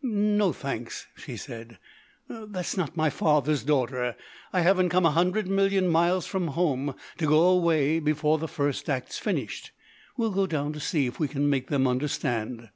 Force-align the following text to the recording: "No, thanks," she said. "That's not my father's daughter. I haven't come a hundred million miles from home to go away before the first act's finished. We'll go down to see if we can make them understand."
"No, 0.00 0.54
thanks," 0.54 1.06
she 1.16 1.36
said. 1.36 1.78
"That's 2.30 2.78
not 2.78 2.96
my 2.96 3.10
father's 3.10 3.62
daughter. 3.62 4.16
I 4.50 4.62
haven't 4.62 4.88
come 4.88 5.04
a 5.04 5.10
hundred 5.10 5.48
million 5.48 5.86
miles 5.86 6.24
from 6.24 6.46
home 6.56 6.94
to 7.18 7.26
go 7.26 7.46
away 7.50 7.98
before 8.00 8.38
the 8.38 8.48
first 8.48 8.88
act's 8.88 9.18
finished. 9.18 9.72
We'll 10.16 10.30
go 10.30 10.46
down 10.46 10.72
to 10.72 10.80
see 10.80 11.04
if 11.04 11.20
we 11.20 11.28
can 11.28 11.50
make 11.50 11.66
them 11.68 11.86
understand." 11.86 12.70